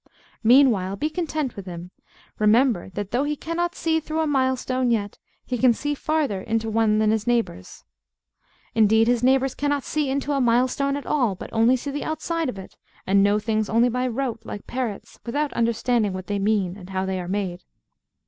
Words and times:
Meanwhile, 0.43 0.95
be 0.95 1.11
content 1.11 1.55
with 1.55 1.67
him: 1.67 1.91
remember 2.39 2.89
that 2.95 3.11
though 3.11 3.23
he 3.23 3.35
cannot 3.35 3.75
see 3.75 3.99
through 3.99 4.21
a 4.21 4.25
milestone 4.25 4.89
yet, 4.89 5.19
he 5.45 5.59
can 5.59 5.73
see 5.73 5.93
farther 5.93 6.41
into 6.41 6.71
one 6.71 6.97
than 6.97 7.11
his 7.11 7.27
neighbours. 7.27 7.83
Indeed 8.73 9.07
his 9.07 9.21
neighbours 9.21 9.53
cannot 9.53 9.83
see 9.83 10.09
into 10.09 10.31
a 10.31 10.41
milestone 10.41 10.97
at 10.97 11.05
all, 11.05 11.35
but 11.35 11.51
only 11.53 11.75
see 11.75 11.91
the 11.91 12.03
outside 12.03 12.49
of 12.49 12.57
it, 12.57 12.75
and 13.05 13.21
know 13.21 13.37
things 13.37 13.69
only 13.69 13.89
by 13.89 14.07
rote, 14.07 14.41
like 14.43 14.65
parrots, 14.65 15.19
without 15.23 15.53
understanding 15.53 16.13
what 16.13 16.25
they 16.25 16.39
mean 16.39 16.77
and 16.77 16.89
how 16.89 17.05
they 17.05 17.19
are 17.21 17.27
made. 17.27 17.63